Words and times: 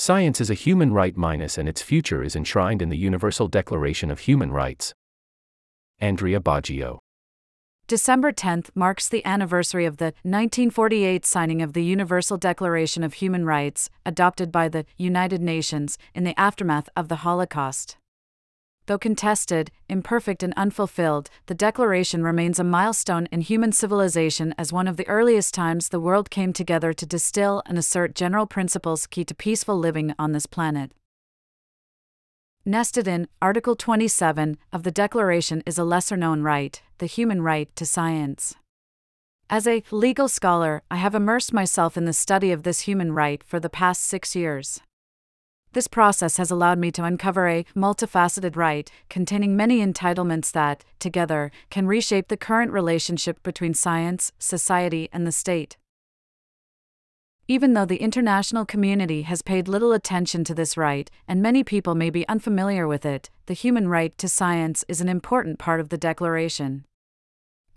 Science 0.00 0.40
is 0.40 0.48
a 0.48 0.54
human 0.54 0.92
right 0.92 1.16
minus 1.16 1.58
and 1.58 1.68
its 1.68 1.82
future 1.82 2.22
is 2.22 2.36
enshrined 2.36 2.80
in 2.80 2.88
the 2.88 2.96
Universal 2.96 3.48
Declaration 3.48 4.12
of 4.12 4.20
Human 4.20 4.52
Rights. 4.52 4.94
Andrea 5.98 6.38
Boggio. 6.38 7.00
December 7.88 8.30
10th 8.30 8.70
marks 8.76 9.08
the 9.08 9.26
anniversary 9.26 9.84
of 9.86 9.96
the 9.96 10.14
1948 10.22 11.26
signing 11.26 11.62
of 11.62 11.72
the 11.72 11.82
Universal 11.82 12.36
Declaration 12.36 13.02
of 13.02 13.14
Human 13.14 13.44
Rights, 13.44 13.90
adopted 14.06 14.52
by 14.52 14.68
the 14.68 14.86
United 14.96 15.42
Nations 15.42 15.98
in 16.14 16.22
the 16.22 16.38
aftermath 16.38 16.88
of 16.94 17.08
the 17.08 17.16
Holocaust. 17.16 17.96
Though 18.88 18.96
contested, 18.96 19.70
imperfect, 19.90 20.42
and 20.42 20.54
unfulfilled, 20.56 21.28
the 21.44 21.54
Declaration 21.54 22.22
remains 22.22 22.58
a 22.58 22.64
milestone 22.64 23.26
in 23.26 23.42
human 23.42 23.70
civilization 23.70 24.54
as 24.56 24.72
one 24.72 24.88
of 24.88 24.96
the 24.96 25.06
earliest 25.06 25.52
times 25.52 25.90
the 25.90 26.00
world 26.00 26.30
came 26.30 26.54
together 26.54 26.94
to 26.94 27.04
distill 27.04 27.62
and 27.66 27.76
assert 27.76 28.14
general 28.14 28.46
principles 28.46 29.06
key 29.06 29.26
to 29.26 29.34
peaceful 29.34 29.78
living 29.78 30.14
on 30.18 30.32
this 30.32 30.46
planet. 30.46 30.92
Nested 32.64 33.06
in 33.06 33.28
Article 33.42 33.76
27 33.76 34.56
of 34.72 34.84
the 34.84 34.90
Declaration 34.90 35.62
is 35.66 35.76
a 35.76 35.84
lesser 35.84 36.16
known 36.16 36.40
right, 36.40 36.80
the 36.96 37.04
human 37.04 37.42
right 37.42 37.68
to 37.76 37.84
science. 37.84 38.54
As 39.50 39.66
a 39.66 39.82
legal 39.90 40.28
scholar, 40.28 40.82
I 40.90 40.96
have 40.96 41.14
immersed 41.14 41.52
myself 41.52 41.98
in 41.98 42.06
the 42.06 42.14
study 42.14 42.52
of 42.52 42.62
this 42.62 42.80
human 42.80 43.12
right 43.12 43.44
for 43.44 43.60
the 43.60 43.68
past 43.68 44.04
six 44.04 44.34
years. 44.34 44.80
This 45.78 45.86
process 45.86 46.38
has 46.38 46.50
allowed 46.50 46.80
me 46.80 46.90
to 46.90 47.04
uncover 47.04 47.46
a 47.46 47.64
multifaceted 47.76 48.56
right 48.56 48.90
containing 49.08 49.56
many 49.56 49.78
entitlements 49.78 50.50
that, 50.50 50.84
together, 50.98 51.52
can 51.70 51.86
reshape 51.86 52.26
the 52.26 52.36
current 52.36 52.72
relationship 52.72 53.40
between 53.44 53.74
science, 53.74 54.32
society, 54.40 55.08
and 55.12 55.24
the 55.24 55.30
state. 55.30 55.76
Even 57.46 57.74
though 57.74 57.84
the 57.84 58.02
international 58.02 58.66
community 58.66 59.22
has 59.22 59.40
paid 59.40 59.68
little 59.68 59.92
attention 59.92 60.42
to 60.42 60.52
this 60.52 60.76
right, 60.76 61.12
and 61.28 61.40
many 61.40 61.62
people 61.62 61.94
may 61.94 62.10
be 62.10 62.26
unfamiliar 62.26 62.88
with 62.88 63.06
it, 63.06 63.30
the 63.46 63.54
human 63.54 63.86
right 63.86 64.18
to 64.18 64.28
science 64.28 64.84
is 64.88 65.00
an 65.00 65.08
important 65.08 65.60
part 65.60 65.78
of 65.78 65.90
the 65.90 65.96
Declaration. 65.96 66.86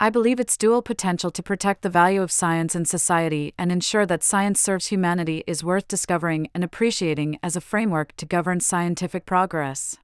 I 0.03 0.09
believe 0.09 0.39
its 0.39 0.57
dual 0.57 0.81
potential 0.81 1.29
to 1.29 1.43
protect 1.43 1.83
the 1.83 1.89
value 1.89 2.23
of 2.23 2.31
science 2.31 2.73
in 2.73 2.85
society 2.85 3.53
and 3.55 3.71
ensure 3.71 4.07
that 4.07 4.23
science 4.23 4.59
serves 4.59 4.87
humanity 4.87 5.43
is 5.45 5.63
worth 5.63 5.87
discovering 5.87 6.47
and 6.55 6.63
appreciating 6.63 7.37
as 7.43 7.55
a 7.55 7.61
framework 7.61 8.15
to 8.15 8.25
govern 8.25 8.61
scientific 8.61 9.27
progress. 9.27 9.99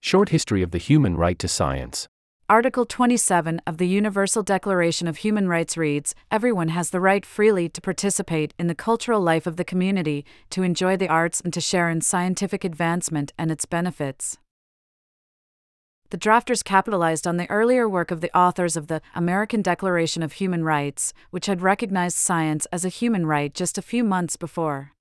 Short 0.00 0.30
History 0.30 0.62
of 0.62 0.72
the 0.72 0.78
Human 0.78 1.16
Right 1.16 1.38
to 1.38 1.46
Science. 1.46 2.08
Article 2.48 2.86
27 2.86 3.62
of 3.68 3.78
the 3.78 3.86
Universal 3.86 4.42
Declaration 4.42 5.06
of 5.06 5.18
Human 5.18 5.46
Rights 5.46 5.76
reads 5.76 6.12
Everyone 6.28 6.70
has 6.70 6.90
the 6.90 7.00
right 7.00 7.24
freely 7.24 7.68
to 7.68 7.80
participate 7.80 8.52
in 8.58 8.66
the 8.66 8.74
cultural 8.74 9.20
life 9.20 9.46
of 9.46 9.54
the 9.54 9.64
community, 9.64 10.24
to 10.50 10.64
enjoy 10.64 10.96
the 10.96 11.06
arts, 11.06 11.40
and 11.40 11.52
to 11.52 11.60
share 11.60 11.88
in 11.88 12.00
scientific 12.00 12.64
advancement 12.64 13.32
and 13.38 13.52
its 13.52 13.64
benefits 13.64 14.38
the 16.12 16.18
drafters 16.18 16.62
capitalized 16.62 17.26
on 17.26 17.38
the 17.38 17.48
earlier 17.48 17.88
work 17.88 18.10
of 18.10 18.20
the 18.20 18.36
authors 18.36 18.76
of 18.76 18.88
the 18.88 19.00
American 19.14 19.62
Declaration 19.62 20.22
of 20.22 20.34
Human 20.34 20.62
Rights, 20.62 21.14
which 21.30 21.46
had 21.46 21.62
recognized 21.62 22.18
science 22.18 22.66
as 22.70 22.84
a 22.84 22.90
human 22.90 23.24
right 23.24 23.54
just 23.54 23.78
a 23.78 23.82
few 23.82 24.04
months 24.04 24.36
before. 24.36 24.92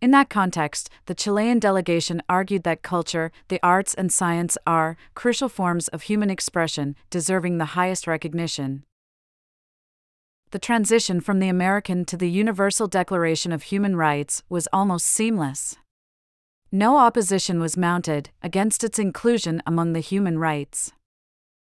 In 0.00 0.10
that 0.12 0.30
context, 0.30 0.88
the 1.04 1.14
Chilean 1.14 1.58
delegation 1.58 2.22
argued 2.30 2.62
that 2.62 2.80
culture, 2.80 3.30
the 3.48 3.60
arts, 3.62 3.92
and 3.92 4.10
science 4.10 4.56
are 4.66 4.96
crucial 5.14 5.50
forms 5.50 5.88
of 5.88 6.04
human 6.04 6.30
expression, 6.30 6.96
deserving 7.10 7.58
the 7.58 7.76
highest 7.76 8.06
recognition. 8.06 8.84
The 10.50 10.58
transition 10.58 11.20
from 11.20 11.40
the 11.40 11.50
American 11.50 12.06
to 12.06 12.16
the 12.16 12.30
Universal 12.30 12.88
Declaration 12.88 13.52
of 13.52 13.64
Human 13.64 13.96
Rights 13.96 14.42
was 14.48 14.66
almost 14.72 15.04
seamless. 15.04 15.76
No 16.74 16.96
opposition 16.96 17.60
was 17.60 17.76
mounted 17.76 18.30
against 18.42 18.82
its 18.82 18.98
inclusion 18.98 19.62
among 19.66 19.92
the 19.92 20.00
human 20.00 20.38
rights. 20.38 20.90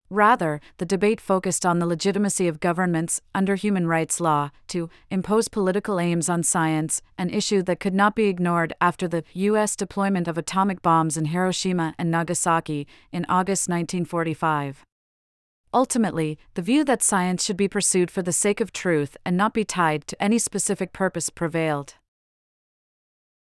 Rather, 0.09 0.59
the 0.79 0.87
debate 0.87 1.21
focused 1.21 1.67
on 1.67 1.79
the 1.79 1.87
legitimacy 1.87 2.49
of 2.49 2.61
governments, 2.61 3.21
under 3.35 3.57
human 3.57 3.87
rights 3.87 4.21
law, 4.21 4.53
to 4.69 4.89
impose 5.11 5.49
political 5.49 6.01
aims 6.01 6.31
on 6.31 6.43
science, 6.43 7.03
an 7.19 7.29
issue 7.29 7.63
that 7.65 7.79
could 7.79 7.93
not 7.93 8.15
be 8.15 8.25
ignored 8.25 8.73
after 8.81 9.07
the 9.07 9.23
U.S. 9.35 9.77
deployment 9.77 10.29
of 10.29 10.39
atomic 10.39 10.81
bombs 10.81 11.19
in 11.19 11.27
Hiroshima 11.27 11.95
and 11.99 12.11
Nagasaki 12.11 12.87
in 13.13 13.27
August 13.29 13.69
1945. 13.69 14.83
Ultimately, 15.75 16.39
the 16.55 16.63
view 16.63 16.85
that 16.85 17.03
science 17.03 17.45
should 17.45 17.59
be 17.59 17.69
pursued 17.69 18.11
for 18.11 18.23
the 18.23 18.33
sake 18.33 18.63
of 18.63 18.73
truth 18.73 19.19
and 19.27 19.37
not 19.37 19.53
be 19.53 19.63
tied 19.63 20.07
to 20.07 20.23
any 20.23 20.39
specific 20.39 20.95
purpose 20.95 21.29
prevailed 21.29 21.97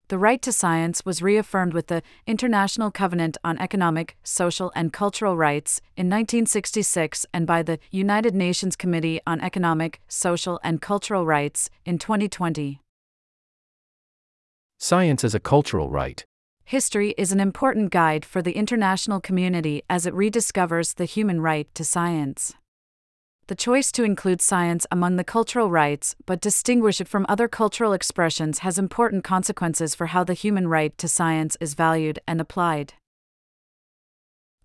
the 0.08 0.18
right 0.18 0.40
to 0.42 0.52
science 0.52 1.04
was 1.04 1.22
reaffirmed 1.22 1.74
with 1.74 1.88
the 1.88 2.02
International 2.26 2.90
Covenant 2.90 3.36
on 3.44 3.58
Economic, 3.58 4.16
Social, 4.22 4.72
and 4.74 4.92
Cultural 4.92 5.36
Rights 5.36 5.80
in 5.96 6.06
1966 6.06 7.26
and 7.32 7.46
by 7.46 7.62
the 7.62 7.78
United 7.90 8.34
Nations 8.34 8.74
Committee 8.74 9.20
on 9.26 9.40
Economic, 9.40 10.00
Social, 10.08 10.58
and 10.64 10.80
Cultural 10.80 11.26
Rights 11.26 11.68
in 11.84 11.98
2020. 11.98 12.80
Science 14.78 15.24
as 15.24 15.34
a 15.34 15.40
cultural 15.40 15.90
right. 15.90 16.24
History 16.64 17.14
is 17.18 17.32
an 17.32 17.40
important 17.40 17.90
guide 17.90 18.24
for 18.24 18.40
the 18.40 18.52
international 18.52 19.20
community 19.20 19.82
as 19.90 20.06
it 20.06 20.14
rediscovers 20.14 20.94
the 20.94 21.04
human 21.04 21.40
right 21.40 21.68
to 21.74 21.84
science 21.84 22.54
the 23.48 23.54
choice 23.54 23.90
to 23.90 24.04
include 24.04 24.42
science 24.42 24.86
among 24.90 25.16
the 25.16 25.24
cultural 25.24 25.70
rights 25.70 26.14
but 26.26 26.40
distinguish 26.40 27.00
it 27.00 27.08
from 27.08 27.24
other 27.28 27.48
cultural 27.48 27.94
expressions 27.94 28.58
has 28.58 28.78
important 28.78 29.24
consequences 29.24 29.94
for 29.94 30.06
how 30.06 30.22
the 30.22 30.34
human 30.34 30.68
right 30.68 30.96
to 30.98 31.08
science 31.08 31.56
is 31.58 31.72
valued 31.72 32.18
and 32.28 32.42
applied. 32.42 32.92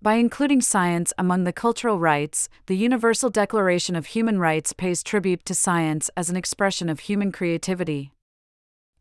By 0.01 0.15
including 0.15 0.59
science 0.59 1.13
among 1.17 1.45
the 1.45 1.53
cultural 1.53 1.97
rights, 1.97 2.49
the 2.65 2.75
Universal 2.75 3.29
Declaration 3.29 3.95
of 3.95 4.07
Human 4.07 4.37
Rights 4.37 4.73
pays 4.73 5.01
tribute 5.01 5.45
to 5.45 5.55
science 5.55 6.09
as 6.17 6.29
an 6.29 6.35
expression 6.35 6.89
of 6.89 6.99
human 6.99 7.31
creativity. 7.31 8.11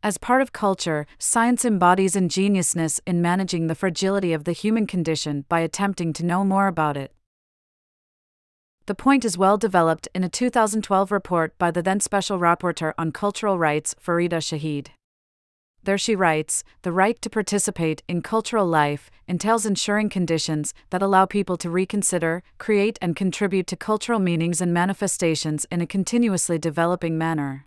As 0.01 0.17
part 0.17 0.41
of 0.41 0.53
culture, 0.53 1.05
science 1.19 1.65
embodies 1.65 2.15
ingeniousness 2.15 3.01
in 3.05 3.21
managing 3.21 3.67
the 3.67 3.75
fragility 3.75 4.31
of 4.31 4.45
the 4.45 4.53
human 4.53 4.87
condition 4.87 5.43
by 5.49 5.59
attempting 5.59 6.13
to 6.13 6.25
know 6.25 6.45
more 6.45 6.67
about 6.67 6.95
it. 6.95 7.13
The 8.85 8.95
point 8.95 9.23
is 9.23 9.37
well 9.37 9.57
developed 9.57 10.09
in 10.13 10.25
a 10.25 10.29
2012 10.29 11.09
report 11.09 11.57
by 11.57 11.71
the 11.71 11.81
then 11.81 12.01
Special 12.01 12.37
Rapporteur 12.37 12.93
on 12.97 13.13
Cultural 13.13 13.57
Rights, 13.57 13.95
Farida 13.95 14.41
Shaheed. 14.41 14.87
There 15.83 15.97
she 15.97 16.17
writes 16.17 16.65
The 16.81 16.91
right 16.91 17.21
to 17.21 17.29
participate 17.29 18.03
in 18.09 18.21
cultural 18.21 18.65
life 18.65 19.09
entails 19.25 19.65
ensuring 19.65 20.09
conditions 20.09 20.73
that 20.89 21.01
allow 21.01 21.25
people 21.25 21.55
to 21.57 21.69
reconsider, 21.69 22.43
create, 22.57 22.99
and 23.01 23.15
contribute 23.15 23.67
to 23.67 23.77
cultural 23.77 24.19
meanings 24.19 24.59
and 24.59 24.73
manifestations 24.73 25.65
in 25.71 25.79
a 25.79 25.87
continuously 25.87 26.59
developing 26.59 27.17
manner. 27.17 27.65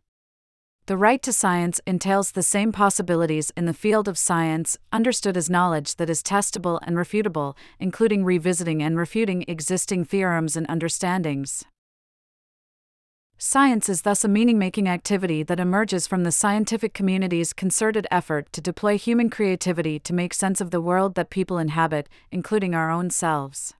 The 0.87 0.97
right 0.97 1.21
to 1.25 1.33
science 1.33 1.81
entails 1.85 2.31
the 2.31 2.45
same 2.45 2.71
possibilities 2.71 3.53
in 3.57 3.65
the 3.65 3.75
field 3.75 4.07
of 4.07 4.17
science, 4.17 4.79
understood 4.93 5.37
as 5.37 5.51
knowledge 5.51 5.97
that 5.97 6.09
is 6.09 6.23
testable 6.23 6.79
and 6.85 6.95
refutable, 6.97 7.57
including 7.81 8.25
revisiting 8.25 8.85
and 8.85 8.97
refuting 8.97 9.45
existing 9.49 10.05
theorems 10.05 10.55
and 10.55 10.65
understandings. 10.69 11.65
Science 13.37 13.89
is 13.89 14.03
thus 14.03 14.23
a 14.23 14.29
meaning 14.29 14.61
making 14.61 14.89
activity 14.89 15.43
that 15.43 15.59
emerges 15.59 16.07
from 16.07 16.23
the 16.23 16.31
scientific 16.31 16.95
community's 16.95 17.53
concerted 17.53 18.07
effort 18.13 18.53
to 18.53 18.61
deploy 18.61 18.97
human 18.97 19.29
creativity 19.29 19.99
to 19.99 20.15
make 20.15 20.33
sense 20.33 20.61
of 20.61 20.71
the 20.71 20.81
world 20.81 21.17
that 21.17 21.31
people 21.31 21.59
inhabit, 21.59 22.09
including 22.31 22.77
our 22.77 22.93
own 22.93 23.11
selves. 23.11 23.75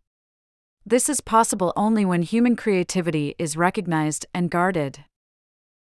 This 0.85 1.09
is 1.09 1.21
possible 1.21 1.73
only 1.77 2.05
when 2.05 2.23
human 2.23 2.57
creativity 2.57 3.37
is 3.39 3.57
recognized 3.57 4.27
and 4.35 4.51
guarded 4.51 5.05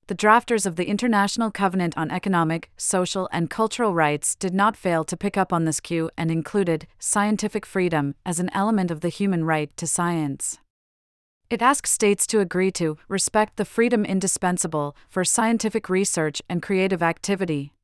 the 0.08 0.14
drafters 0.14 0.64
of 0.64 0.76
the 0.76 0.86
International 0.86 1.50
Covenant 1.50 1.96
on 1.98 2.10
Economic, 2.10 2.70
Social, 2.78 3.28
and 3.30 3.50
Cultural 3.50 3.92
Rights 3.92 4.34
did 4.34 4.54
not 4.54 4.74
fail 4.74 5.04
to 5.04 5.18
pick 5.18 5.36
up 5.36 5.53
on 5.53 5.66
this 5.66 5.80
cue 5.80 6.10
and 6.16 6.30
included 6.30 6.86
scientific 6.98 7.66
freedom 7.66 8.15
as 8.24 8.41
an 8.41 8.50
element 8.54 8.91
of 8.91 9.03
the 9.03 9.10
human 9.10 9.44
right 9.44 9.71
to 9.77 9.86
science. 9.86 10.59
It 11.50 11.60
asks 11.60 11.91
states 11.91 12.27
to 12.28 12.41
agree 12.41 12.71
to 12.72 12.97
respect 13.06 13.56
the 13.56 13.66
freedom 13.66 14.06
indispensable 14.06 14.97
for 15.10 15.27
scientific 15.27 15.91
research 15.91 16.41
and 16.48 16.62
creative 16.62 17.03
activity. 17.03 17.74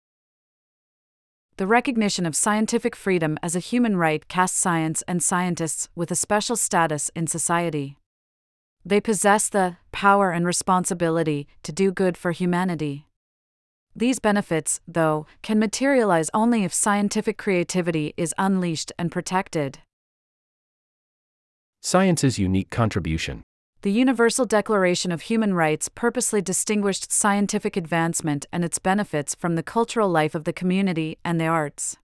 The 1.58 1.66
recognition 1.66 2.24
of 2.24 2.34
scientific 2.34 2.96
freedom 2.96 3.38
as 3.42 3.54
a 3.54 3.60
human 3.60 3.98
right 3.98 4.26
casts 4.28 4.58
science 4.58 5.02
and 5.06 5.22
scientists 5.22 5.90
with 5.94 6.10
a 6.10 6.16
special 6.16 6.56
status 6.56 7.10
in 7.14 7.26
society. 7.26 7.98
They 8.86 9.00
possess 9.00 9.48
the 9.48 9.78
power 9.92 10.30
and 10.30 10.44
responsibility 10.44 11.48
to 11.62 11.72
do 11.72 11.90
good 11.90 12.18
for 12.18 12.32
humanity. 12.32 13.06
These 13.96 14.18
benefits, 14.18 14.80
though, 14.86 15.26
can 15.40 15.58
materialize 15.58 16.28
only 16.34 16.64
if 16.64 16.74
scientific 16.74 17.38
creativity 17.38 18.12
is 18.16 18.34
unleashed 18.36 18.92
and 18.98 19.10
protected. 19.10 19.78
Science's 21.80 22.38
unique 22.38 22.70
contribution. 22.70 23.42
The 23.80 23.92
Universal 23.92 24.46
Declaration 24.46 25.12
of 25.12 25.22
Human 25.22 25.54
Rights 25.54 25.88
purposely 25.88 26.42
distinguished 26.42 27.10
scientific 27.12 27.76
advancement 27.76 28.44
and 28.52 28.64
its 28.64 28.78
benefits 28.78 29.34
from 29.34 29.54
the 29.54 29.62
cultural 29.62 30.08
life 30.08 30.34
of 30.34 30.44
the 30.44 30.52
community 30.52 31.18
and 31.24 31.40
the 31.40 31.46
arts. 31.46 31.96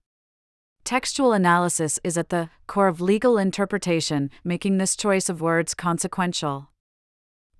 Textual 0.83 1.33
analysis 1.33 1.99
is 2.03 2.17
at 2.17 2.29
the 2.29 2.49
core 2.65 2.87
of 2.87 3.01
legal 3.01 3.37
interpretation, 3.37 4.31
making 4.43 4.77
this 4.77 4.95
choice 4.95 5.29
of 5.29 5.41
words 5.41 5.75
consequential. 5.75 6.70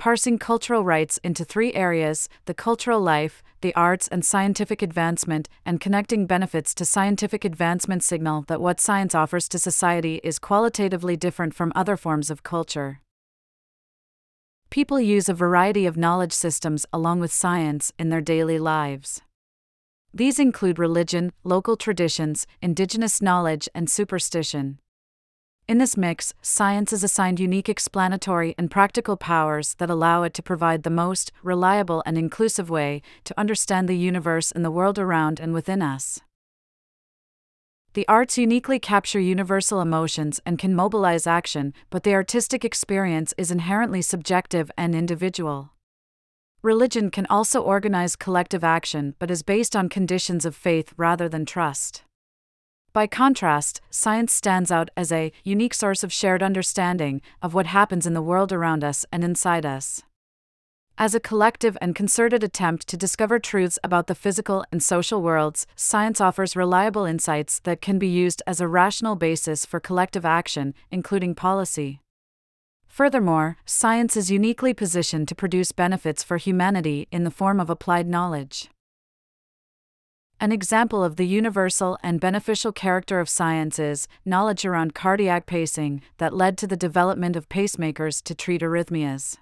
Parsing 0.01 0.39
cultural 0.39 0.83
rights 0.83 1.19
into 1.24 1.45
three 1.45 1.75
areas 1.75 2.27
the 2.45 2.56
cultural 2.56 3.00
life, 3.00 3.44
the 3.62 3.71
arts, 3.75 4.07
and 4.07 4.25
scientific 4.25 4.81
advancement, 4.81 5.48
and 5.63 5.80
connecting 5.80 6.25
benefits 6.25 6.74
to 6.74 6.86
scientific 6.86 7.45
advancement 7.45 8.03
signal 8.03 8.44
that 8.48 8.59
what 8.59 8.80
science 8.80 9.13
offers 9.13 9.48
to 9.48 9.59
society 9.59 10.19
is 10.24 10.39
qualitatively 10.39 11.15
different 11.15 11.53
from 11.53 11.71
other 11.75 11.95
forms 11.95 12.31
of 12.31 12.42
culture. 12.42 13.00
People 14.71 15.00
use 15.00 15.30
a 15.30 15.36
variety 15.36 15.86
of 15.86 15.98
knowledge 15.98 16.33
systems 16.33 16.88
along 16.92 17.19
with 17.19 17.31
science 17.31 17.94
in 18.00 18.09
their 18.09 18.21
daily 18.21 18.57
lives. 18.57 19.21
These 20.12 20.39
include 20.39 20.80
religion, 20.80 21.31
local 21.44 21.77
traditions, 21.77 22.48
indigenous 22.59 23.21
knowledge, 23.21 23.69
and 23.75 23.88
superstition. 23.88 24.80
In 25.71 25.77
this 25.77 25.95
mix, 25.95 26.33
science 26.41 26.91
is 26.91 27.01
assigned 27.01 27.39
unique 27.39 27.69
explanatory 27.69 28.53
and 28.57 28.69
practical 28.69 29.15
powers 29.15 29.75
that 29.75 29.89
allow 29.89 30.23
it 30.23 30.33
to 30.33 30.44
provide 30.44 30.83
the 30.83 30.89
most 30.89 31.31
reliable 31.44 32.03
and 32.06 32.18
inclusive 32.18 32.69
way 32.69 33.01
to 33.23 33.39
understand 33.39 33.88
the 33.88 33.95
universe 33.95 34.51
and 34.51 34.65
the 34.65 34.69
world 34.69 35.00
around 35.00 35.39
and 35.39 35.53
within 35.53 35.81
us. 35.81 36.19
The 37.94 38.06
arts 38.09 38.38
uniquely 38.38 38.79
capture 38.79 39.21
universal 39.21 39.79
emotions 39.79 40.41
and 40.45 40.59
can 40.59 40.75
mobilize 40.75 41.25
action, 41.25 41.74
but 41.89 42.03
the 42.03 42.15
artistic 42.15 42.65
experience 42.65 43.33
is 43.38 43.50
inherently 43.50 44.01
subjective 44.01 44.69
and 44.77 44.94
individual. 44.94 45.69
Religion 46.62 47.09
can 47.09 47.25
also 47.27 47.62
organize 47.62 48.17
collective 48.17 48.65
action 48.65 49.15
but 49.19 49.31
is 49.31 49.41
based 49.41 49.77
on 49.77 49.88
conditions 49.88 50.44
of 50.44 50.53
faith 50.53 50.94
rather 50.97 51.29
than 51.29 51.45
trust. 51.45 52.03
By 52.93 53.07
contrast, 53.07 53.79
science 53.89 54.33
stands 54.33 54.69
out 54.69 54.89
as 54.97 55.13
a 55.13 55.31
unique 55.45 55.73
source 55.73 56.03
of 56.03 56.11
shared 56.11 56.43
understanding 56.43 57.21
of 57.41 57.53
what 57.53 57.67
happens 57.67 58.05
in 58.05 58.13
the 58.13 58.21
world 58.21 58.51
around 58.51 58.83
us 58.83 59.05
and 59.13 59.23
inside 59.23 59.65
us. 59.65 60.03
As 60.97 61.15
a 61.15 61.21
collective 61.21 61.77
and 61.79 61.95
concerted 61.95 62.43
attempt 62.43 62.88
to 62.89 62.97
discover 62.97 63.39
truths 63.39 63.79
about 63.81 64.07
the 64.07 64.13
physical 64.13 64.65
and 64.73 64.83
social 64.83 65.21
worlds, 65.21 65.65
science 65.73 66.19
offers 66.19 66.57
reliable 66.57 67.05
insights 67.05 67.59
that 67.61 67.81
can 67.81 67.97
be 67.97 68.09
used 68.09 68.43
as 68.45 68.59
a 68.59 68.67
rational 68.67 69.15
basis 69.15 69.65
for 69.65 69.79
collective 69.79 70.25
action, 70.25 70.73
including 70.91 71.33
policy. 71.33 72.01
Furthermore, 72.88 73.55
science 73.65 74.17
is 74.17 74.29
uniquely 74.29 74.73
positioned 74.73 75.29
to 75.29 75.33
produce 75.33 75.71
benefits 75.71 76.23
for 76.23 76.35
humanity 76.35 77.07
in 77.09 77.23
the 77.23 77.31
form 77.31 77.61
of 77.61 77.69
applied 77.69 78.05
knowledge. 78.05 78.69
An 80.41 80.51
example 80.51 81.03
of 81.03 81.17
the 81.17 81.27
universal 81.27 81.99
and 82.01 82.19
beneficial 82.19 82.71
character 82.71 83.19
of 83.19 83.29
science 83.29 83.77
is 83.77 84.07
knowledge 84.25 84.65
around 84.65 84.95
cardiac 84.95 85.45
pacing 85.45 86.01
that 86.17 86.33
led 86.33 86.57
to 86.57 86.65
the 86.65 86.75
development 86.75 87.35
of 87.35 87.47
pacemakers 87.47 88.23
to 88.23 88.33
treat 88.33 88.61
arrhythmias. 88.61 89.38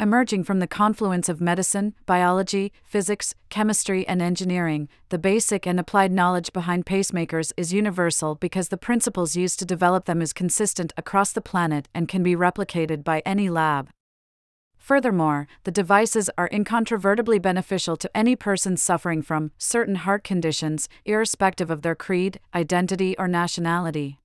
Emerging 0.00 0.44
from 0.44 0.60
the 0.60 0.66
confluence 0.66 1.28
of 1.28 1.42
medicine, 1.42 1.94
biology, 2.06 2.72
physics, 2.82 3.34
chemistry, 3.50 4.08
and 4.08 4.22
engineering, 4.22 4.88
the 5.10 5.18
basic 5.18 5.66
and 5.66 5.78
applied 5.78 6.10
knowledge 6.10 6.54
behind 6.54 6.86
pacemakers 6.86 7.52
is 7.58 7.74
universal 7.74 8.34
because 8.34 8.70
the 8.70 8.78
principles 8.78 9.36
used 9.36 9.58
to 9.58 9.66
develop 9.66 10.06
them 10.06 10.22
is 10.22 10.32
consistent 10.32 10.90
across 10.96 11.32
the 11.32 11.42
planet 11.42 11.86
and 11.94 12.08
can 12.08 12.22
be 12.22 12.34
replicated 12.34 13.04
by 13.04 13.20
any 13.26 13.50
lab. 13.50 13.90
Furthermore, 14.88 15.46
the 15.64 15.70
devices 15.70 16.30
are 16.38 16.48
incontrovertibly 16.50 17.38
beneficial 17.38 17.94
to 17.98 18.10
any 18.16 18.34
person 18.34 18.78
suffering 18.78 19.20
from 19.20 19.50
certain 19.58 19.96
heart 19.96 20.24
conditions, 20.24 20.88
irrespective 21.04 21.70
of 21.70 21.82
their 21.82 21.94
creed, 21.94 22.40
identity, 22.54 23.14
or 23.18 23.28
nationality. 23.28 24.18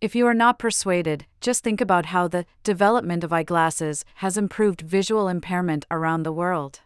If 0.00 0.14
you 0.14 0.24
are 0.28 0.34
not 0.34 0.60
persuaded, 0.60 1.26
just 1.40 1.64
think 1.64 1.80
about 1.80 2.06
how 2.06 2.28
the 2.28 2.46
development 2.62 3.24
of 3.24 3.32
eyeglasses 3.32 4.04
has 4.22 4.38
improved 4.38 4.82
visual 4.82 5.26
impairment 5.26 5.84
around 5.90 6.22
the 6.22 6.30
world. 6.30 6.82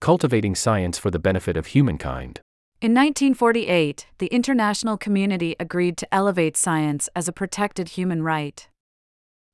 Cultivating 0.00 0.56
science 0.56 0.98
for 0.98 1.12
the 1.12 1.20
benefit 1.20 1.56
of 1.56 1.66
humankind. 1.66 2.40
In 2.80 2.90
1948, 2.90 4.06
the 4.18 4.26
international 4.26 4.96
community 4.96 5.54
agreed 5.60 5.96
to 5.98 6.12
elevate 6.12 6.56
science 6.56 7.08
as 7.14 7.28
a 7.28 7.32
protected 7.32 7.90
human 7.90 8.24
right. 8.24 8.68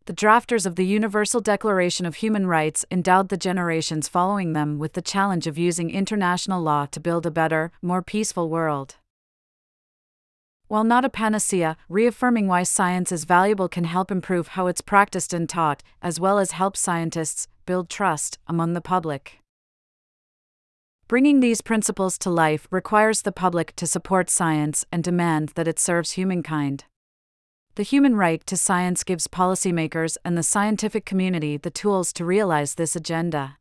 The 0.06 0.12
drafters 0.12 0.67
of 0.67 0.77
the 0.77 0.85
Universal 0.85 1.41
Declaration 1.41 2.05
of 2.05 2.17
Human 2.17 2.47
Rights 2.47 2.85
endowed 2.91 3.31
the 3.31 3.39
generations 3.39 4.06
following 4.06 4.53
them 4.53 4.79
with 4.79 4.93
the 4.93 5.01
challenge 5.01 5.47
of 5.47 5.56
using 5.56 5.89
international 5.89 6.61
law 6.61 6.85
to 6.91 7.01
build 7.01 7.25
a 7.25 7.31
better, 7.31 7.73
more 7.81 8.03
peaceful 8.03 8.51
world. 8.51 8.97
While 10.69 10.85
not 10.85 11.06
a 11.06 11.09
panacea, 11.09 11.79
reaffirming 11.89 12.49
why 12.49 12.65
science 12.65 13.12
is 13.12 13.25
valuable 13.25 13.67
can 13.67 13.85
help 13.85 14.11
improve 14.11 14.49
how 14.49 14.67
it's 14.67 14.83
practiced 14.83 15.33
and 15.33 15.49
taught, 15.49 15.83
as 16.03 16.21
well 16.21 16.39
as 16.39 16.51
help 16.51 16.77
scientists 16.77 17.49
build 17.65 17.89
trust 17.89 18.39
among 18.47 18.75
the 18.75 18.83
public. 18.83 19.39
Bringing 21.09 21.41
these 21.41 21.62
principles 21.62 22.19
to 22.19 22.29
life 22.29 22.69
requires 22.71 23.23
the 23.23 23.33
public 23.33 23.75
to 23.77 23.87
support 23.87 24.29
science 24.29 24.85
and 24.93 25.03
demand 25.03 25.53
that 25.55 25.69
it 25.69 25.79
serves 25.79 26.12
humankind. 26.12 26.85
The 27.76 27.82
human 27.82 28.15
right 28.15 28.47
to 28.47 28.56
science 28.56 29.03
gives 29.03 29.26
policymakers 29.26 30.17
and 30.25 30.38
the 30.38 30.44
scientific 30.44 31.05
community 31.05 31.56
the 31.56 31.73
tools 31.73 32.12
to 32.12 32.25
realize 32.25 32.76
this 32.76 32.94
agenda. 32.94 33.59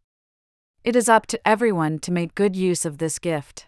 It 0.84 0.96
is 0.96 1.10
up 1.10 1.26
to 1.28 1.48
everyone 1.48 1.98
to 2.00 2.12
make 2.12 2.36
good 2.36 2.56
use 2.56 2.86
of 2.86 3.00
this 3.00 3.18
gift. 3.18 3.66